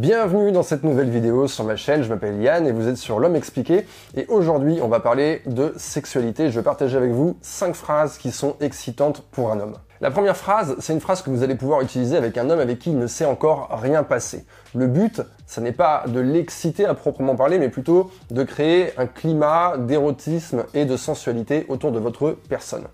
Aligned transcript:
Bienvenue 0.00 0.52
dans 0.52 0.62
cette 0.62 0.84
nouvelle 0.84 1.10
vidéo 1.10 1.46
sur 1.46 1.64
ma 1.64 1.76
chaîne, 1.76 2.02
je 2.02 2.08
m'appelle 2.08 2.40
Yann 2.40 2.66
et 2.66 2.72
vous 2.72 2.88
êtes 2.88 2.96
sur 2.96 3.18
l'homme 3.20 3.36
expliqué 3.36 3.86
et 4.16 4.24
aujourd'hui 4.28 4.80
on 4.80 4.88
va 4.88 5.00
parler 5.00 5.42
de 5.44 5.74
sexualité. 5.76 6.50
Je 6.50 6.58
vais 6.58 6.64
partager 6.64 6.96
avec 6.96 7.10
vous 7.10 7.36
5 7.42 7.74
phrases 7.74 8.16
qui 8.16 8.30
sont 8.30 8.56
excitantes 8.60 9.20
pour 9.32 9.52
un 9.52 9.60
homme. 9.60 9.74
La 10.00 10.10
première 10.10 10.38
phrase, 10.38 10.76
c'est 10.78 10.94
une 10.94 11.00
phrase 11.00 11.20
que 11.20 11.28
vous 11.28 11.42
allez 11.42 11.56
pouvoir 11.56 11.82
utiliser 11.82 12.16
avec 12.16 12.38
un 12.38 12.48
homme 12.48 12.58
avec 12.58 12.78
qui 12.78 12.90
il 12.90 12.98
ne 12.98 13.06
s'est 13.06 13.26
encore 13.26 13.68
rien 13.70 14.02
passé. 14.02 14.46
Le 14.74 14.86
but, 14.86 15.20
ce 15.46 15.60
n'est 15.60 15.72
pas 15.72 16.04
de 16.08 16.20
l'exciter 16.20 16.86
à 16.86 16.94
proprement 16.94 17.36
parler, 17.36 17.58
mais 17.58 17.68
plutôt 17.68 18.10
de 18.30 18.44
créer 18.44 18.98
un 18.98 19.06
climat 19.06 19.76
d'érotisme 19.76 20.64
et 20.72 20.86
de 20.86 20.96
sensualité 20.96 21.66
autour 21.68 21.92
de 21.92 21.98
votre 21.98 22.38
personne. 22.48 22.86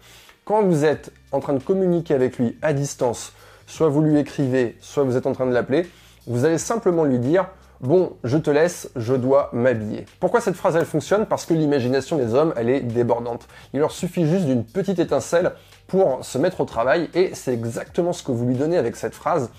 Quand 0.45 0.65
vous 0.65 0.85
êtes 0.85 1.13
en 1.31 1.39
train 1.39 1.53
de 1.53 1.63
communiquer 1.63 2.15
avec 2.15 2.39
lui 2.39 2.59
à 2.61 2.73
distance, 2.73 3.35
soit 3.69 3.89
vous 3.89 4.03
lui 4.03 4.19
écrivez, 4.19 4.77
soit 4.81 5.05
vous 5.05 5.17
êtes 5.17 5.29
en 5.29 5.33
train 5.33 5.47
de 5.47 5.55
l'appeler, 5.55 5.87
vous 6.27 6.45
allez 6.45 6.59
simplement 6.59 7.05
lui 7.05 7.19
dire 7.19 7.49
Bon, 7.81 8.17
je 8.25 8.37
te 8.37 8.51
laisse, 8.51 8.91
je 8.97 9.15
dois 9.15 9.51
m'habiller. 9.53 10.05
Pourquoi 10.19 10.41
cette 10.41 10.57
phrase 10.57 10.75
elle 10.75 10.85
fonctionne? 10.85 11.27
Parce 11.27 11.47
que 11.47 11.55
l'imagination 11.55 12.17
des 12.17 12.35
hommes, 12.35 12.53
elle 12.57 12.71
est 12.71 12.81
débordante. 12.81 13.47
Il 13.73 13.79
leur 13.79 13.93
suffit 13.93 14.27
juste 14.27 14.47
d'une 14.47 14.65
petite 14.65 14.99
étincelle 14.99 15.53
pour 15.87 16.25
se 16.25 16.39
mettre 16.39 16.61
au 16.61 16.65
travail 16.65 17.09
et 17.15 17.31
c'est 17.35 17.55
exactement 17.55 18.13
ce 18.13 18.25
que 18.25 18.33
vous 18.33 18.47
lui 18.47 18.57
donnez 18.57 18.79
avec 18.79 18.97
cette 18.97 19.15
phrase. 19.15 19.51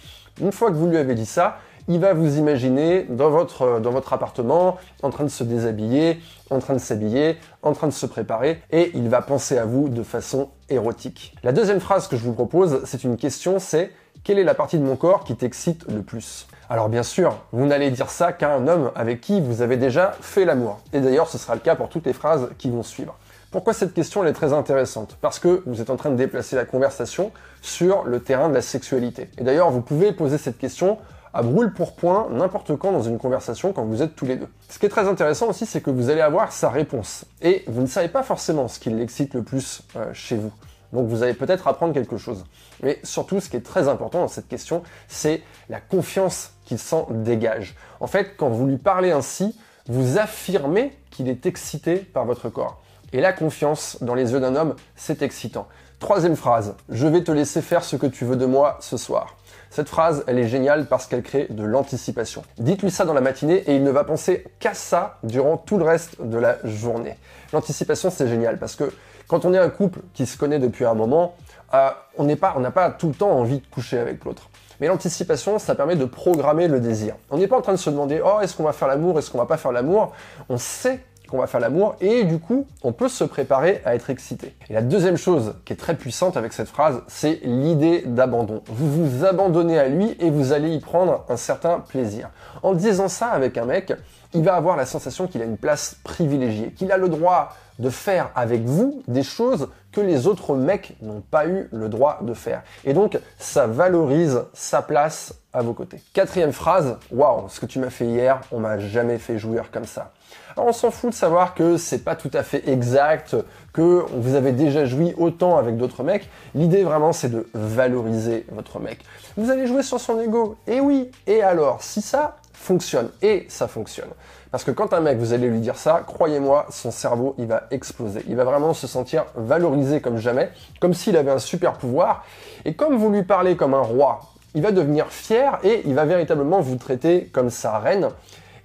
Une 0.41 0.51
fois 0.51 0.69
que 0.69 0.75
vous 0.75 0.87
lui 0.87 0.97
avez 0.97 1.15
dit 1.15 1.25
ça, 1.25 1.59
il 1.87 1.99
va 1.99 2.13
vous 2.13 2.37
imaginer 2.37 3.03
dans 3.03 3.29
votre, 3.29 3.79
dans 3.79 3.91
votre 3.91 4.11
appartement, 4.11 4.77
en 5.01 5.09
train 5.09 5.23
de 5.23 5.29
se 5.29 5.45
déshabiller, 5.45 6.19
en 6.49 6.59
train 6.59 6.73
de 6.73 6.79
s'habiller, 6.79 7.37
en 7.63 7.71
train 7.71 7.87
de 7.87 7.93
se 7.93 8.05
préparer, 8.05 8.61
et 8.69 8.91
il 8.93 9.09
va 9.09 9.21
penser 9.21 9.57
à 9.57 9.65
vous 9.65 9.89
de 9.89 10.03
façon 10.03 10.49
érotique. 10.69 11.33
La 11.41 11.51
deuxième 11.51 11.79
phrase 11.79 12.07
que 12.07 12.15
je 12.15 12.23
vous 12.23 12.33
propose, 12.33 12.81
c'est 12.83 13.03
une 13.03 13.17
question, 13.17 13.59
c'est 13.59 13.91
quelle 14.23 14.39
est 14.39 14.43
la 14.43 14.55
partie 14.55 14.77
de 14.77 14.83
mon 14.83 14.95
corps 14.95 15.23
qui 15.23 15.35
t'excite 15.35 15.85
le 15.89 16.01
plus 16.01 16.47
alors 16.71 16.87
bien 16.87 17.01
sûr, 17.01 17.35
vous 17.51 17.65
n'allez 17.65 17.89
dire 17.89 18.11
ça 18.11 18.31
qu'à 18.31 18.53
un 18.53 18.67
homme 18.67 18.91
avec 18.93 19.21
qui 19.21 19.41
vous 19.41 19.63
avez 19.63 19.75
déjà 19.75 20.11
fait 20.21 20.45
l'amour. 20.45 20.79
Et 20.93 20.99
d'ailleurs, 20.99 21.27
ce 21.27 21.39
sera 21.39 21.55
le 21.55 21.61
cas 21.61 21.75
pour 21.75 21.89
toutes 21.89 22.05
les 22.05 22.13
phrases 22.13 22.47
qui 22.59 22.69
vont 22.69 22.83
suivre. 22.83 23.17
Pourquoi 23.49 23.73
cette 23.73 23.95
question 23.95 24.23
est 24.23 24.33
très 24.33 24.53
intéressante? 24.53 25.17
Parce 25.19 25.39
que 25.39 25.63
vous 25.65 25.81
êtes 25.81 25.89
en 25.89 25.95
train 25.95 26.11
de 26.11 26.15
déplacer 26.15 26.55
la 26.55 26.65
conversation 26.65 27.31
sur 27.63 28.03
le 28.03 28.19
terrain 28.19 28.49
de 28.49 28.53
la 28.53 28.61
sexualité. 28.61 29.31
Et 29.39 29.43
d'ailleurs, 29.43 29.71
vous 29.71 29.81
pouvez 29.81 30.11
poser 30.11 30.37
cette 30.37 30.59
question 30.59 30.99
à 31.33 31.41
brûle 31.41 31.73
pour 31.73 31.95
point 31.95 32.27
n'importe 32.29 32.75
quand 32.75 32.91
dans 32.91 33.01
une 33.01 33.17
conversation 33.17 33.73
quand 33.73 33.85
vous 33.85 34.03
êtes 34.03 34.15
tous 34.15 34.25
les 34.25 34.35
deux. 34.35 34.47
Ce 34.69 34.77
qui 34.77 34.85
est 34.85 34.89
très 34.89 35.07
intéressant 35.07 35.47
aussi, 35.47 35.65
c'est 35.65 35.81
que 35.81 35.89
vous 35.89 36.11
allez 36.11 36.21
avoir 36.21 36.51
sa 36.51 36.69
réponse. 36.69 37.25
Et 37.41 37.63
vous 37.67 37.81
ne 37.81 37.87
savez 37.87 38.09
pas 38.09 38.21
forcément 38.21 38.67
ce 38.67 38.79
qui 38.79 38.91
l'excite 38.91 39.33
le 39.33 39.41
plus 39.41 39.81
euh, 39.95 40.05
chez 40.13 40.35
vous. 40.35 40.51
Donc 40.93 41.07
vous 41.07 41.23
allez 41.23 41.33
peut-être 41.33 41.67
apprendre 41.67 41.93
quelque 41.93 42.17
chose. 42.17 42.45
Mais 42.81 42.99
surtout, 43.03 43.39
ce 43.39 43.49
qui 43.49 43.57
est 43.57 43.65
très 43.65 43.87
important 43.87 44.19
dans 44.19 44.27
cette 44.27 44.47
question, 44.47 44.83
c'est 45.07 45.41
la 45.69 45.79
confiance 45.79 46.53
qu'il 46.65 46.79
s'en 46.79 47.07
dégage. 47.09 47.75
En 47.99 48.07
fait, 48.07 48.35
quand 48.37 48.49
vous 48.49 48.67
lui 48.67 48.77
parlez 48.77 49.11
ainsi, 49.11 49.57
vous 49.87 50.17
affirmez 50.17 50.97
qu'il 51.11 51.29
est 51.29 51.45
excité 51.45 51.97
par 51.97 52.25
votre 52.25 52.49
corps. 52.49 52.81
Et 53.11 53.21
la 53.21 53.33
confiance 53.33 53.97
dans 54.01 54.13
les 54.13 54.33
yeux 54.33 54.39
d'un 54.39 54.55
homme, 54.55 54.75
c'est 54.95 55.21
excitant. 55.21 55.67
Troisième 55.99 56.35
phrase, 56.35 56.75
je 56.89 57.07
vais 57.07 57.23
te 57.23 57.31
laisser 57.31 57.61
faire 57.61 57.83
ce 57.83 57.95
que 57.95 58.05
tu 58.05 58.23
veux 58.23 58.35
de 58.35 58.45
moi 58.45 58.77
ce 58.81 58.97
soir. 58.97 59.35
Cette 59.69 59.89
phrase, 59.89 60.23
elle 60.27 60.39
est 60.39 60.47
géniale 60.47 60.87
parce 60.87 61.07
qu'elle 61.07 61.21
crée 61.21 61.47
de 61.49 61.63
l'anticipation. 61.63 62.43
Dites-lui 62.57 62.89
ça 62.89 63.05
dans 63.05 63.13
la 63.13 63.21
matinée 63.21 63.63
et 63.67 63.75
il 63.75 63.83
ne 63.83 63.91
va 63.91 64.03
penser 64.03 64.45
qu'à 64.59 64.73
ça 64.73 65.17
durant 65.23 65.57
tout 65.57 65.77
le 65.77 65.83
reste 65.83 66.21
de 66.21 66.37
la 66.37 66.57
journée. 66.63 67.17
L'anticipation, 67.51 68.09
c'est 68.09 68.27
génial 68.27 68.57
parce 68.57 68.75
que 68.75 68.91
quand 69.29 69.45
on 69.45 69.53
est 69.53 69.59
un 69.59 69.69
couple 69.69 70.01
qui 70.13 70.25
se 70.25 70.37
connaît 70.37 70.59
depuis 70.59 70.83
un 70.83 70.95
moment, 70.95 71.35
euh, 71.73 71.89
on 72.17 72.25
n'a 72.25 72.71
pas 72.71 72.91
tout 72.91 73.07
le 73.07 73.13
temps 73.13 73.31
envie 73.31 73.59
de 73.59 73.67
coucher 73.67 73.99
avec 73.99 74.25
l'autre. 74.25 74.49
Mais 74.81 74.87
l'anticipation, 74.87 75.59
ça 75.59 75.75
permet 75.75 75.95
de 75.95 76.05
programmer 76.05 76.67
le 76.67 76.79
désir. 76.79 77.15
On 77.29 77.37
n'est 77.37 77.47
pas 77.47 77.57
en 77.57 77.61
train 77.61 77.73
de 77.73 77.77
se 77.77 77.89
demander, 77.89 78.21
oh, 78.25 78.39
est-ce 78.41 78.55
qu'on 78.55 78.63
va 78.63 78.73
faire 78.73 78.87
l'amour, 78.87 79.19
est-ce 79.19 79.29
qu'on 79.29 79.37
va 79.37 79.45
pas 79.45 79.57
faire 79.57 79.71
l'amour? 79.71 80.13
On 80.49 80.57
sait 80.57 81.01
qu'on 81.29 81.37
va 81.37 81.45
faire 81.45 81.59
l'amour 81.59 81.95
et 82.01 82.23
du 82.23 82.39
coup, 82.39 82.65
on 82.81 82.91
peut 82.91 83.07
se 83.07 83.23
préparer 83.23 83.83
à 83.85 83.93
être 83.93 84.09
excité. 84.09 84.55
Et 84.67 84.73
la 84.73 84.81
deuxième 84.81 85.17
chose 85.17 85.53
qui 85.63 85.73
est 85.73 85.75
très 85.75 85.95
puissante 85.95 86.35
avec 86.37 86.53
cette 86.53 86.69
phrase, 86.69 87.03
c'est 87.07 87.39
l'idée 87.43 88.01
d'abandon. 88.07 88.63
Vous 88.65 88.89
vous 88.89 89.25
abandonnez 89.25 89.77
à 89.77 89.89
lui 89.89 90.15
et 90.19 90.31
vous 90.31 90.53
allez 90.53 90.71
y 90.71 90.79
prendre 90.79 91.25
un 91.29 91.37
certain 91.37 91.81
plaisir. 91.81 92.31
En 92.63 92.73
disant 92.73 93.09
ça 93.09 93.27
avec 93.27 93.59
un 93.59 93.65
mec, 93.65 93.93
il 94.33 94.43
va 94.43 94.55
avoir 94.55 94.75
la 94.75 94.87
sensation 94.87 95.27
qu'il 95.27 95.43
a 95.43 95.45
une 95.45 95.57
place 95.57 95.97
privilégiée, 96.03 96.71
qu'il 96.71 96.91
a 96.91 96.97
le 96.97 97.09
droit 97.09 97.49
de 97.79 97.89
faire 97.89 98.29
avec 98.35 98.63
vous 98.63 99.01
des 99.07 99.23
choses 99.23 99.69
que 99.91 100.01
les 100.01 100.27
autres 100.27 100.55
mecs 100.55 100.95
n'ont 101.01 101.21
pas 101.21 101.47
eu 101.47 101.67
le 101.71 101.89
droit 101.89 102.19
de 102.21 102.33
faire. 102.33 102.61
Et 102.85 102.93
donc, 102.93 103.17
ça 103.39 103.65
valorise 103.65 104.43
sa 104.53 104.81
place 104.81 105.33
à 105.51 105.61
vos 105.61 105.73
côtés. 105.73 106.01
Quatrième 106.13 106.51
phrase, 106.51 106.97
waouh, 107.11 107.49
ce 107.49 107.59
que 107.59 107.65
tu 107.65 107.79
m'as 107.79 107.89
fait 107.89 108.05
hier, 108.05 108.41
on 108.51 108.59
m'a 108.59 108.77
jamais 108.77 109.17
fait 109.17 109.39
jouir 109.39 109.71
comme 109.71 109.85
ça. 109.85 110.11
Alors, 110.55 110.69
on 110.69 110.73
s'en 110.73 110.91
fout 110.91 111.09
de 111.09 111.15
savoir 111.15 111.55
que 111.55 111.77
c'est 111.77 112.03
pas 112.03 112.15
tout 112.15 112.29
à 112.33 112.43
fait 112.43 112.67
exact, 112.69 113.35
que 113.73 114.05
vous 114.13 114.35
avez 114.35 114.51
déjà 114.51 114.85
joui 114.85 115.13
autant 115.17 115.57
avec 115.57 115.77
d'autres 115.77 116.03
mecs. 116.03 116.29
L'idée 116.53 116.83
vraiment, 116.83 117.13
c'est 117.13 117.29
de 117.29 117.47
valoriser 117.53 118.45
votre 118.51 118.79
mec. 118.79 118.99
Vous 119.37 119.49
allez 119.49 119.65
jouer 119.65 119.81
sur 119.81 119.99
son 119.99 120.19
ego. 120.19 120.55
Et 120.67 120.81
oui, 120.81 121.09
et 121.25 121.41
alors, 121.41 121.81
si 121.81 122.01
ça, 122.01 122.37
fonctionne. 122.59 123.09
Et 123.21 123.45
ça 123.49 123.67
fonctionne. 123.67 124.09
Parce 124.51 124.63
que 124.63 124.71
quand 124.71 124.93
un 124.93 124.99
mec, 124.99 125.17
vous 125.17 125.33
allez 125.33 125.47
lui 125.47 125.59
dire 125.59 125.77
ça, 125.77 126.03
croyez-moi, 126.05 126.65
son 126.69 126.91
cerveau, 126.91 127.35
il 127.37 127.47
va 127.47 127.63
exploser. 127.71 128.23
Il 128.27 128.35
va 128.35 128.43
vraiment 128.43 128.73
se 128.73 128.85
sentir 128.85 129.25
valorisé 129.35 130.01
comme 130.01 130.17
jamais, 130.17 130.51
comme 130.79 130.93
s'il 130.93 131.15
avait 131.17 131.31
un 131.31 131.39
super 131.39 131.73
pouvoir. 131.73 132.25
Et 132.65 132.73
comme 132.73 132.97
vous 132.97 133.09
lui 133.09 133.23
parlez 133.23 133.55
comme 133.55 133.73
un 133.73 133.81
roi, 133.81 134.21
il 134.55 134.61
va 134.61 134.71
devenir 134.71 135.07
fier 135.07 135.59
et 135.63 135.83
il 135.85 135.95
va 135.95 136.05
véritablement 136.05 136.59
vous 136.59 136.75
traiter 136.75 137.29
comme 137.31 137.49
sa 137.49 137.79
reine. 137.79 138.09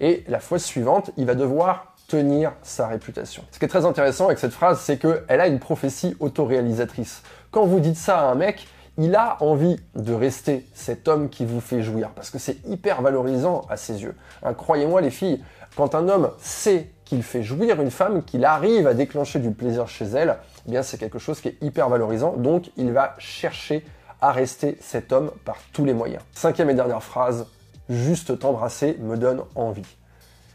Et 0.00 0.24
la 0.26 0.40
fois 0.40 0.58
suivante, 0.58 1.10
il 1.16 1.26
va 1.26 1.34
devoir 1.34 1.94
tenir 2.08 2.52
sa 2.62 2.88
réputation. 2.88 3.44
Ce 3.52 3.58
qui 3.58 3.64
est 3.64 3.68
très 3.68 3.84
intéressant 3.84 4.26
avec 4.26 4.38
cette 4.38 4.52
phrase, 4.52 4.80
c'est 4.80 4.98
qu'elle 4.98 5.40
a 5.40 5.46
une 5.46 5.60
prophétie 5.60 6.16
autoréalisatrice. 6.20 7.22
Quand 7.50 7.64
vous 7.64 7.80
dites 7.80 7.96
ça 7.96 8.18
à 8.18 8.24
un 8.24 8.34
mec, 8.34 8.66
il 8.96 9.14
a 9.16 9.36
envie 9.42 9.78
de 9.94 10.12
rester 10.12 10.66
cet 10.74 11.08
homme 11.08 11.28
qui 11.28 11.44
vous 11.44 11.60
fait 11.60 11.82
jouir, 11.82 12.10
parce 12.10 12.30
que 12.30 12.38
c'est 12.38 12.64
hyper 12.66 13.02
valorisant 13.02 13.62
à 13.68 13.76
ses 13.76 14.02
yeux. 14.02 14.14
Hein, 14.42 14.54
croyez-moi 14.54 15.00
les 15.00 15.10
filles, 15.10 15.42
quand 15.76 15.94
un 15.94 16.08
homme 16.08 16.30
sait 16.38 16.90
qu'il 17.04 17.22
fait 17.22 17.42
jouir 17.42 17.80
une 17.80 17.90
femme, 17.90 18.22
qu'il 18.22 18.44
arrive 18.44 18.86
à 18.86 18.94
déclencher 18.94 19.40
du 19.40 19.50
plaisir 19.50 19.88
chez 19.88 20.04
elle, 20.04 20.36
eh 20.66 20.70
bien 20.70 20.82
c'est 20.82 20.98
quelque 20.98 21.18
chose 21.18 21.40
qui 21.40 21.48
est 21.48 21.56
hyper 21.60 21.88
valorisant, 21.88 22.34
donc 22.36 22.70
il 22.76 22.92
va 22.92 23.14
chercher 23.18 23.84
à 24.20 24.32
rester 24.32 24.78
cet 24.80 25.12
homme 25.12 25.30
par 25.44 25.56
tous 25.72 25.84
les 25.84 25.92
moyens. 25.92 26.22
Cinquième 26.32 26.70
et 26.70 26.74
dernière 26.74 27.02
phrase, 27.02 27.46
juste 27.88 28.38
t'embrasser 28.38 28.96
me 29.00 29.16
donne 29.16 29.42
envie. 29.54 29.82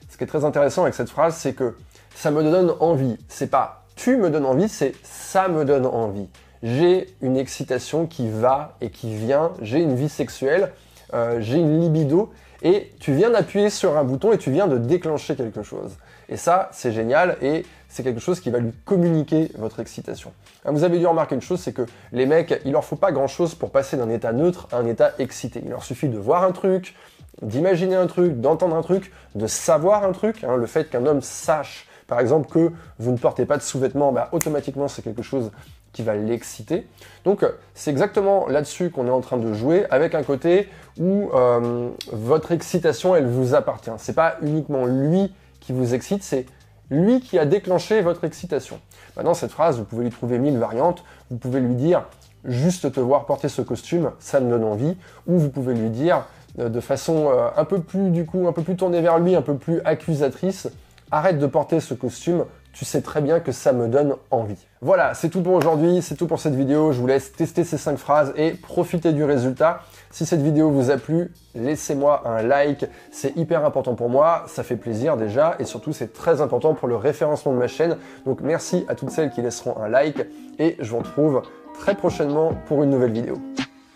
Ce 0.10 0.18
qui 0.18 0.24
est 0.24 0.28
très 0.28 0.46
intéressant 0.46 0.84
avec 0.84 0.96
cette 0.96 1.10
phrase, 1.10 1.36
c'est 1.36 1.54
que 1.54 1.76
ça 2.16 2.32
me 2.32 2.42
donne 2.42 2.74
envie. 2.80 3.18
C'est 3.28 3.52
pas 3.52 3.80
tu 4.00 4.16
me 4.16 4.30
donnes 4.30 4.46
envie, 4.46 4.70
c'est 4.70 4.94
ça 5.04 5.50
me 5.50 5.66
donne 5.66 5.86
envie 5.86 6.30
j'ai 6.64 7.08
une 7.22 7.38
excitation 7.38 8.06
qui 8.06 8.30
va 8.30 8.76
et 8.82 8.90
qui 8.90 9.16
vient, 9.16 9.52
j'ai 9.62 9.80
une 9.80 9.96
vie 9.96 10.10
sexuelle, 10.10 10.72
euh, 11.14 11.38
j'ai 11.40 11.58
une 11.58 11.80
libido, 11.82 12.32
et 12.62 12.92
tu 13.00 13.14
viens 13.14 13.30
d'appuyer 13.30 13.70
sur 13.70 13.98
un 13.98 14.04
bouton 14.04 14.34
et 14.34 14.38
tu 14.38 14.52
viens 14.52 14.68
de 14.68 14.78
déclencher 14.78 15.36
quelque 15.36 15.64
chose. 15.64 15.92
Et 16.28 16.38
ça, 16.38 16.70
c'est 16.74 16.92
génial 16.92 17.38
et 17.42 17.66
c'est 17.88 18.04
quelque 18.04 18.20
chose 18.20 18.40
qui 18.40 18.50
va 18.50 18.60
lui 18.60 18.72
communiquer 18.86 19.52
votre 19.58 19.80
excitation. 19.80 20.32
Hein, 20.66 20.72
vous 20.74 20.84
avez 20.84 21.00
dû 21.00 21.08
remarquer 21.08 21.36
une 21.36 21.42
chose, 21.42 21.60
c'est 21.60 21.74
que 21.74 21.86
les 22.12 22.26
mecs, 22.26 22.62
il 22.66 22.74
leur 22.74 22.84
faut 22.84 22.98
pas 22.98 23.12
grand 23.12 23.28
chose 23.28 23.56
pour 23.56 23.72
passer 23.72 23.98
d'un 23.98 24.10
état 24.10 24.32
neutre 24.32 24.68
à 24.72 24.78
un 24.78 24.86
état 24.86 25.14
excité. 25.20 25.62
Il 25.64 25.72
leur 25.72 25.84
suffit 25.84 26.10
de 26.10 26.18
voir 26.18 26.44
un 26.44 26.52
truc, 26.52 26.96
d'imaginer 27.42 27.96
un 27.96 28.08
truc, 28.08 28.40
d'entendre 28.42 28.76
un 28.76 28.82
truc, 28.82 29.12
de 29.36 29.48
savoir 29.48 30.04
un 30.04 30.12
truc. 30.12 30.44
Hein, 30.44 30.58
le 30.58 30.68
fait 30.68 30.90
qu'un 30.90 31.06
homme 31.06 31.22
sache, 31.22 31.88
par 32.06 32.20
exemple, 32.20 32.50
que 32.50 32.72
vous 33.00 33.12
ne 33.12 33.18
portez 33.18 33.46
pas 33.46 33.58
de 33.58 33.64
sous-vêtements, 33.64 34.12
bah, 34.12 34.30
automatiquement, 34.34 34.88
c'est 34.88 35.02
quelque 35.02 35.24
chose 35.24 35.52
qui 35.94 36.04
va 36.04 36.16
l'exciter. 36.16 36.88
Donc 37.26 37.46
c'est 37.74 37.92
exactement 37.92 38.48
là-dessus 38.48 38.90
qu'on 38.90 39.08
est 39.08 39.12
en 39.12 39.22
train 39.22 39.38
de 39.38 39.54
jouer 39.54 39.86
avec 39.90 40.16
un 40.16 40.24
côté 40.24 40.70
où 41.00 41.30
euh, 41.34 41.90
votre 42.12 42.52
excitation 42.52 43.16
elle 43.16 43.28
vous 43.28 43.56
appartient. 43.56 43.92
C'est 43.98 44.14
pas 44.14 44.38
uniquement 44.42 44.86
lui 44.86 45.34
qui 45.60 45.74
vous 45.74 45.94
excite, 45.94 46.24
c'est 46.24 46.46
lui 46.90 47.22
qui 47.22 47.38
a 47.38 47.46
déclenché 47.46 48.02
votre 48.02 48.24
excitation. 48.24 48.80
Maintenant 49.16 49.34
cette 49.34 49.52
phrase, 49.52 49.78
vous 49.78 49.86
pouvez 49.86 50.04
lui 50.04 50.12
trouver 50.12 50.40
mille 50.40 50.58
variantes. 50.58 51.04
Vous 51.30 51.38
pouvez 51.38 51.60
lui 51.60 51.76
dire 51.76 52.06
juste 52.46 52.92
te 52.92 53.00
voir 53.00 53.26
porter 53.26 53.50
ce 53.50 53.62
costume, 53.62 54.12
ça 54.20 54.40
me 54.40 54.50
donne 54.50 54.64
envie, 54.64 54.96
ou 55.28 55.38
vous 55.38 55.50
pouvez 55.50 55.74
lui 55.74 55.90
dire 55.90 56.26
euh, 56.60 56.70
de 56.70 56.80
façon 56.80 57.30
euh, 57.30 57.50
un 57.58 57.66
peu 57.66 57.82
plus 57.82 58.10
du 58.12 58.26
coup 58.26 58.48
un 58.48 58.54
peu 58.54 58.62
plus 58.62 58.76
tournée 58.76 59.02
vers 59.02 59.20
lui, 59.20 59.36
un 59.36 59.42
peu 59.42 59.56
plus 59.56 59.82
accusatrice, 59.84 60.70
arrête 61.12 61.40
de 61.40 61.48
porter 61.48 61.80
ce 61.80 61.94
costume, 61.94 62.46
tu 62.74 62.86
sais 62.86 63.02
très 63.02 63.22
bien 63.22 63.40
que 63.40 63.52
ça 63.52 63.74
me 63.74 63.88
donne 63.88 64.16
envie. 64.32 64.68
Voilà, 64.82 65.14
c'est 65.14 65.30
tout 65.30 65.42
pour 65.42 65.54
aujourd'hui, 65.54 66.02
c'est 66.02 66.16
tout 66.16 66.28
pour 66.28 66.40
cette 66.40 66.56
vidéo. 66.56 66.92
Je 66.92 67.00
vous 67.00 67.08
laisse 67.08 67.34
tester 67.34 67.64
ces 67.64 67.78
5 67.78 67.98
phrases 67.98 68.34
et 68.36 68.52
profiter 68.52 69.12
du 69.12 69.24
résultat. 69.24 69.82
Si 70.12 70.26
cette 70.26 70.42
vidéo 70.42 70.72
vous 70.72 70.90
a 70.90 70.98
plu, 70.98 71.32
laissez-moi 71.56 72.24
un 72.26 72.42
like, 72.42 72.86
c'est 73.12 73.36
hyper 73.38 73.66
important 73.66 73.96
pour 73.96 74.10
moi, 74.10 74.46
ça 74.48 74.64
fait 74.64 74.76
plaisir 74.76 75.18
déjà 75.18 75.56
et 75.60 75.66
surtout 75.66 75.94
c'est 75.94 76.14
très 76.14 76.42
important 76.42 76.74
pour 76.74 76.88
le 76.88 76.96
référencement 76.96 77.54
de 77.54 77.58
ma 77.58 77.68
chaîne. 77.68 77.98
Donc 78.26 78.42
merci 78.42 78.86
à 78.88 78.96
toutes 78.96 79.12
celles 79.12 79.32
qui 79.32 79.42
laisseront 79.42 79.78
un 79.78 79.90
like 79.90 80.26
et 80.58 80.78
je 80.80 80.90
vous 80.90 81.00
retrouve 81.00 81.44
très 81.78 81.96
prochainement 81.96 82.54
pour 82.68 82.84
une 82.84 82.90
nouvelle 82.90 83.12
vidéo. 83.12 83.40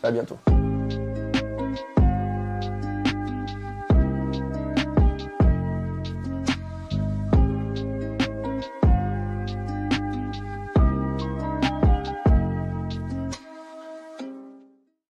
À 0.04 0.12
bientôt. 0.12 0.38